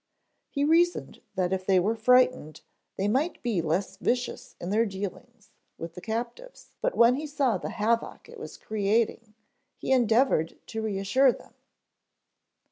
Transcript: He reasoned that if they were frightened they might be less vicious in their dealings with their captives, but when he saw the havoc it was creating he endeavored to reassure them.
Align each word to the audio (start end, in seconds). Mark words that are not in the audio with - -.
He 0.49 0.63
reasoned 0.63 1.21
that 1.35 1.53
if 1.53 1.63
they 1.63 1.79
were 1.79 1.95
frightened 1.95 2.61
they 2.97 3.07
might 3.07 3.39
be 3.43 3.61
less 3.61 3.97
vicious 3.97 4.55
in 4.59 4.71
their 4.71 4.83
dealings 4.83 5.51
with 5.77 5.93
their 5.93 6.01
captives, 6.01 6.75
but 6.81 6.97
when 6.97 7.17
he 7.17 7.27
saw 7.27 7.59
the 7.59 7.69
havoc 7.69 8.27
it 8.27 8.39
was 8.39 8.57
creating 8.57 9.35
he 9.77 9.91
endeavored 9.91 10.57
to 10.69 10.81
reassure 10.81 11.31
them. 11.31 11.53